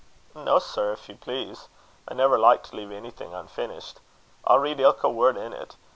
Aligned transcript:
"No, 0.33 0.57
sir, 0.57 0.93
if 0.93 1.07
you 1.09 1.15
please. 1.15 1.67
I 2.07 2.15
never 2.15 2.39
like 2.39 2.63
to 2.63 2.75
leave 2.75 2.91
onything 2.91 3.35
unfinished. 3.35 3.99
I'll 4.43 4.57
read 4.57 4.79
ilka 4.79 5.07
word 5.09 5.37
in't. 5.37 5.75